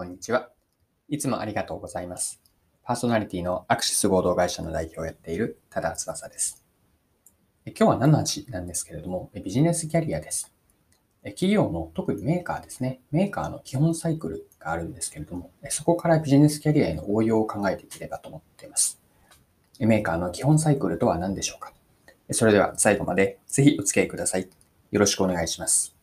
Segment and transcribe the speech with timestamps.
[0.00, 0.48] こんにちは。
[1.10, 2.40] いつもありがとうございます。
[2.82, 6.64] パーソナリティのアクシス合同会社の代表をやっている多田翼です。
[7.66, 10.54] 今日は何の話なんですけれども、ビジネスキャリアです。
[11.22, 13.02] 企業の特にメーカーですね。
[13.10, 18.98] メーカーの基本サイクルがあるんですけれども、そこからビジネスキャリアへの応用を考えていければと思っています。
[19.80, 21.74] メーカーの基本サイクルとは何でしょうか
[22.30, 24.48] それでは最後までぜひお付き合いください。
[24.92, 25.94] よろしくお願いします。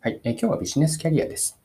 [0.00, 0.20] はい。
[0.22, 1.61] え今日はビジネスキャリアです。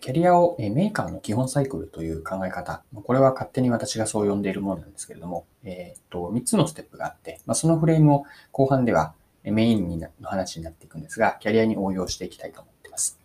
[0.00, 13.18] キャリアをメーカーの基本サイクルという考え方、これは勝手に私がそう呼んでいるものなんですけれども、えっと、3つのステップがあって、まあ、そのフレームを後半ではメインにの話になっていくんですが、キャリアに応用していきたいと思っています。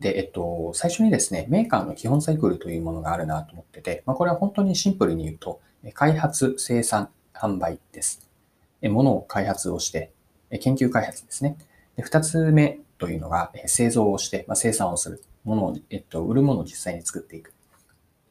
[0.00, 5.60] で、えっと、最初にですね、メーカーの基本サイクルというものがあるなと思ってて、まあ、これは本当にシンプルに言うと、
[5.94, 8.28] 開発、生産、販売です。
[8.82, 10.12] ものを開発をして、
[10.60, 11.56] 研究開発ですね。
[11.96, 15.22] で2つ目というのが、製造をして、まあ、生産をする。
[15.44, 17.52] ものを、えっと、売るものを実際に作っていく。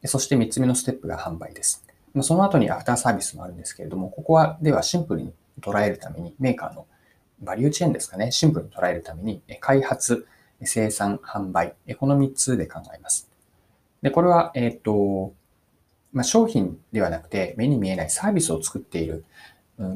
[0.06, 1.86] そして3つ目のステップが販売です。
[2.14, 6.88] まあ、その後にアフターサービスもあるんですけれども、ここは、ではシンプルに捉えるために、メーカーの
[7.42, 10.26] バリューチェーンですかね、シンプルに捉えるために、開発、
[10.64, 13.30] 生産、販売、この3つで考えます。
[14.02, 15.34] で、これは、えっと、
[16.14, 19.26] まあ、商品ではなくて、目に見えないサービスを作っている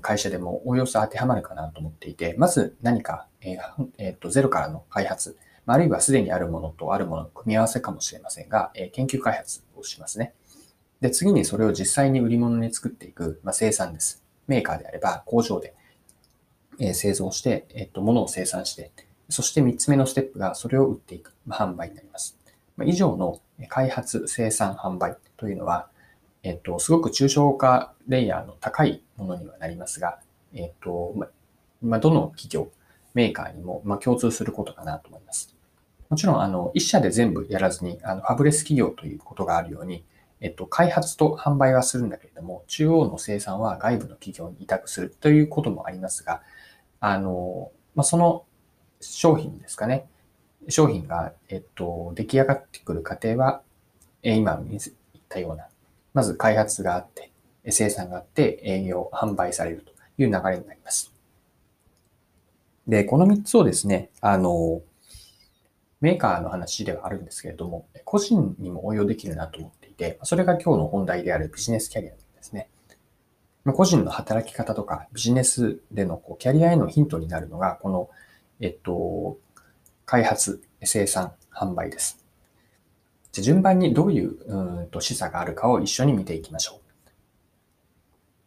[0.02, 10.34] 会社でもおおよそ当てはまるかなと思っていて、まず何か、えーえー、とゼロからの開発、あるいはすでにあるものとあるものの組み合わせかもしれませんが、えー、研究開発をしますね。
[11.02, 14.24] で、次にそれを実際に売り物に作っていく、まあ、生産です。
[14.48, 15.74] メーカーであれば工場で、
[16.80, 18.92] え、製造して、えー、と物を生産して、
[19.30, 22.38] そして3つ目のステップがそれを売っていく、まあ、販売になります。
[22.78, 25.90] まあ、以上の開発、生産、販売というのは、
[26.46, 30.20] えっと、すごく抽象化レイヤーの高いものにはなりますが、
[30.54, 31.28] えっと、ま、
[31.82, 32.70] まどの企業、
[33.16, 35.56] メーカーにも、ま共通することかなと思います。
[36.08, 40.06] もちろん、あの、一社で全部やらずに、あの、ファブレス企業ということがあるように、
[40.40, 46.44] えっと、開発と販売はするんだけれども、中央の生産は外部の企業に委託するということもありますが、
[47.00, 48.46] あの、まその
[49.02, 50.06] 商品ですかね。
[50.70, 53.64] 商品が、えっと、出来上がってくる過程は、
[54.22, 54.82] 今言っ
[55.28, 55.70] たような
[56.16, 57.32] まず開発があって、
[57.70, 61.14] 生産があって、営業、販売されるという流れになります。
[62.88, 64.82] で、この3つをですね、あの、
[66.00, 72.70] メーカーの話ではあるんですけれども、個人にも応用できるなと思っていて、それが今日の本題であるビジネスキャリアですね。
[73.74, 78.10] 個人の働き方とかビジネスでのこうキャリアへのヒントになるのが、この、
[78.62, 79.38] えっと、
[80.06, 82.25] 開発、生産、販売です。
[83.36, 86.86] じゃ順番にどういううんと示唆があるかを一緒に見ていきましょう。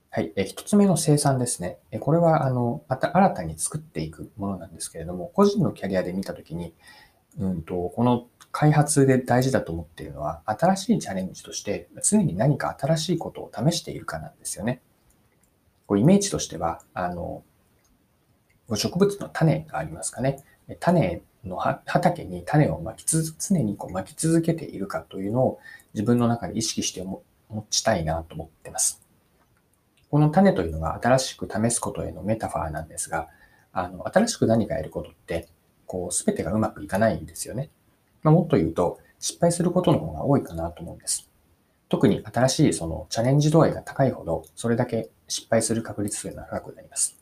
[0.09, 0.32] はい。
[0.34, 1.76] え一つ目の生産ですね。
[1.91, 6.72] えこれは、あの、また新たに作っていくものなんですけれども、個人のキャリアで見たときに、
[7.38, 14.81] うんと、この開発で大事だと思っているのは、新しいチャレンジとして、常に何か新しいことを試しているかなんですよね。
[15.87, 17.43] こうイメージとしては、あの、
[18.75, 20.43] 植物の種がありますかね。
[20.81, 25.60] 種の畑に種をまきつ常にこう巻き続けているかというのを
[25.94, 27.22] 自分の中で意識して持
[27.71, 29.03] ちたいなと思ってます。
[30.10, 33.28] この種というのが新しく試すことへのメタファーなんですが、
[33.72, 35.48] あの新しく何かやることって、
[35.87, 37.71] こう全てがうまくいかないんですよね。
[38.22, 41.31] まあ、もっと言うと、失敗することの方が多いかなと思うんです。
[41.88, 47.17] 特に新しいそのチャレンジ度合いが高いほど、それだけ失敗する確率というのは高くなります。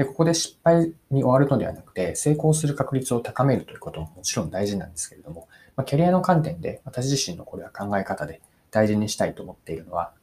[0.00, 5.46] で、ここで失敗に終わるのではなくて、成功する確率を高めるということももちろん大事なんですけれども、
[5.76, 8.40] まあ、キャリアの観点で私自身のこれは考え方で
[8.70, 10.14] 大事にしたいと思っているのは、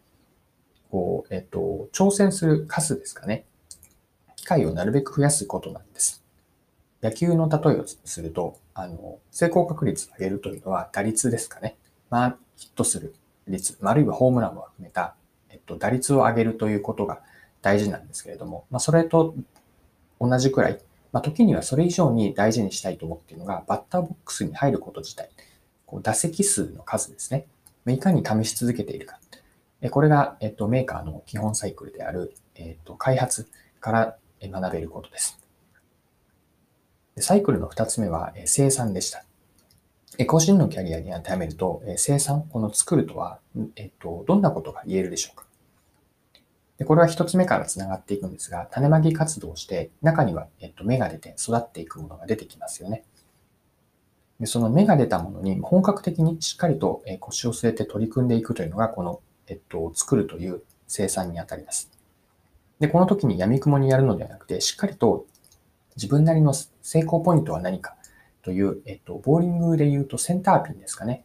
[0.89, 3.45] こう、えっと、挑戦する数ですかね。
[4.35, 6.23] 機会をなるべく増やすことなんです。
[7.03, 11.77] 野球の例えをすると、あの、成功確率を上げるというのは打率ですかね。
[12.09, 13.13] まあ、ヒットする
[13.47, 15.13] 率、あるいはホームランを含めた、
[15.51, 17.21] えっと、打率を上げるということが
[17.61, 19.35] 大事なんですけれども、まあ、それと
[20.19, 20.79] 同じくらい、
[21.11, 25.29] まあ、時にはそれ以上に大事にしたいと思っているのが、バッターボックスに入ること自体、
[25.85, 27.45] こう打席数の数ですね。
[27.87, 29.19] いかに試し続けているか。
[29.91, 33.47] これが、えっと、メーカーの基本サイクルである、えっと、開発
[33.79, 35.39] から学べることです。
[37.19, 39.23] サイクルの2つ目は生産でした。
[40.25, 43.39] 個人のキャリアに当てはめると、生産、この作るとは、
[43.75, 45.46] えっと、どんなことが言えるでしょうか
[46.77, 53.03] でこれは一つ目から繋がっていくんですが、種まき活動をして、中には、えっと、芽が出て育っていくものが出てきますよね。
[54.39, 61.91] でその芽が出たものに本格的にしっかりと腰を据えて取り組んでいくというのが、この、えっと、作るという生産にあたります。
[62.79, 65.25] で、この時に闇雲にやるのではなくて、しっかりと
[65.95, 67.95] 自分なりの成功ポイントは何か
[68.43, 71.23] という、えっと、ボーリングで言うとセンターピンですかね。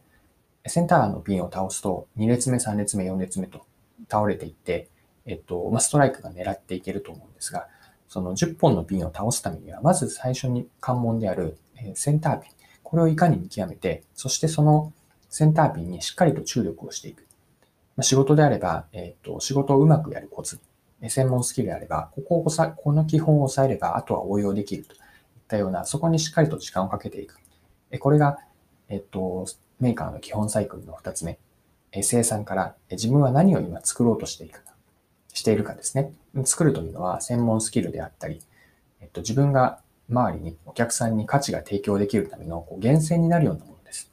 [0.65, 3.65] センターのピンを倒すと、2列目、3列目、4列目と
[4.09, 4.89] 倒れていって、
[5.25, 7.67] えっと、まあ、ストライクが狙っていけると思うんですが、
[8.07, 11.57] その10本のピンを倒すためには、まず最初に関門である
[11.95, 12.51] センターピン。
[12.83, 14.93] これをいかに見極めて、そしてその
[15.29, 17.25] センターピンにしっかりと注力をしていく。
[17.95, 20.59] まあ、仕事であれば、えっと、仕事をうまくやるコツ。
[21.09, 24.99] 専門スキルであれば、ここをさ、この基本を押さえれば、あとは応用できるといっ
[25.47, 27.37] たような、そこにしっかりと時間をかけていく。
[27.99, 28.37] これが、
[28.89, 29.45] えっと、
[29.79, 31.39] メーカーの基本サイクルの2つ目。
[32.01, 34.72] 生産から自分は何を今作ろうとしていくか、
[35.33, 36.13] しているかですね。
[36.45, 38.41] 作るというのは専門スキルであったり、
[39.01, 44.11] えっと、自分が周りにお客さんに価値が提供できるためのこう源泉になるようなものです。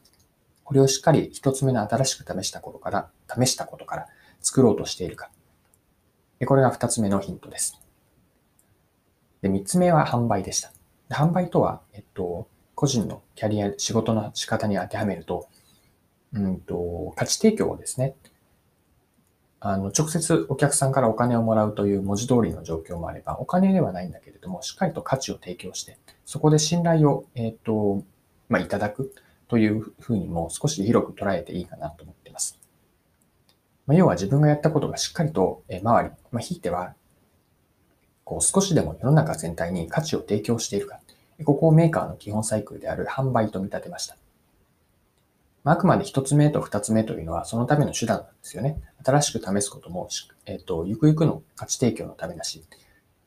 [0.64, 4.06] これをしっかり一つ目の新しく試したことから、試したことから
[4.40, 5.31] 作ろうとしているか。
[6.38, 7.81] でこれが二つ目のヒントです。
[9.43, 10.72] で、三つ目は販売でした。
[11.11, 15.49] 販売とは、えっと、個人のキャリア、仕事の仕方に当てはめると、
[16.32, 18.14] うんと、価値提供をですね、
[19.61, 28.03] あの、直接お客さんからお金をもらうという文字通りの状況もあれば、お金ではないんだけれども、しっかりと価値を提供して、そこで信頼を、えっ、と、
[28.49, 29.15] まあ、いただく
[29.49, 32.59] というふうにも少し広く捉えていいかなと思っています。
[33.87, 36.95] まあ、要は自分がやったことがしっかりと、え周り、まあ、ひいては、
[38.25, 41.01] こう少しでも世の中全体に価値を提供しているか、
[41.45, 44.17] ここをメーカーの基本サイクルである販売と見立てました。
[45.65, 48.81] あくまで一つ目と二つ目というのはそのための手段なんですよね。
[49.05, 50.09] 新しく試すことも、
[50.47, 52.65] えっ、と、ゆくゆくの価値提供のためだし、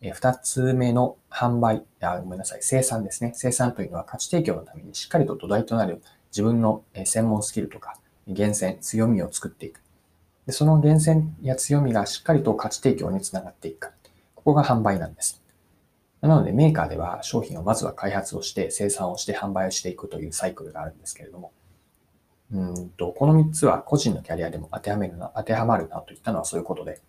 [0.02, 3.34] え、二つ目の販売あ、ごめんなさい、生産ですね。
[3.36, 6.02] 生産というのは価値提供のためにしっかりと土台となる
[6.32, 7.98] 自分の専門スキルとか、
[8.28, 9.82] 源泉、強みを作っていく。
[10.46, 13.92] でその源泉や強みがしっかりと価値提供につながっていくか。
[14.36, 15.42] ここが販売なんです。
[16.20, 21.52] なのでメーカーでは商品をまずは開発をして生産をして販売をしていくというサイクルがあるんですけれども、
[22.52, 27.02] うんと、この3つは個人のキャリアでも当てはめるな、当てはまるなといったのはそういうことで、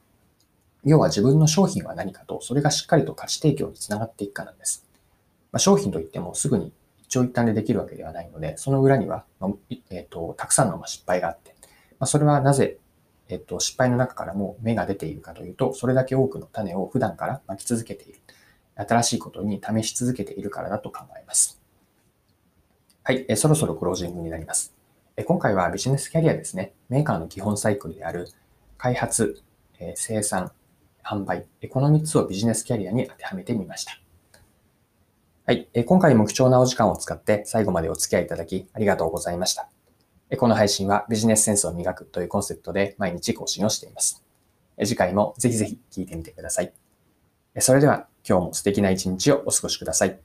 [0.84, 4.86] 要は自分の商品は何かと、それがしっかりと価値提供につながっていくかなんです。
[5.52, 9.50] まあ、商品といってもすぐに一長一短でできるわけではないので、その裏には、まあ、
[9.90, 11.54] えっ、ー、と、たくさんの失敗があって、
[11.98, 12.78] まあ、それはなぜ、
[13.28, 18.20] えっ、ー、と、失敗の中からも芽が出ているかというと、それだけ多くの種を普段から巻き続けている。
[18.76, 21.60] 新しいことに試し続けているからだと考えます。
[23.04, 24.74] はい、えそろそろクロージングになります。
[25.22, 26.72] 今回はビジネスキャリアですね。
[26.88, 28.28] メーカーの基本サイクルである
[28.76, 29.40] 開発、
[29.94, 30.50] 生産、
[31.04, 34.00] 販売、この3つをビジネスキャリアに当てはめてみました。
[35.46, 35.68] はい。
[35.86, 39.68] 今回も貴重なお時間を使って最後までお付き合いいただきありがとうございました。
[40.36, 44.24] この配信はビジネスセンスを磨くというコンセプトで毎日更新をしています。
[44.80, 46.72] 次回もぜひぜひ聞いてみてください。
[47.60, 50.18] それでは今日も素敵な一日をお過ごしください。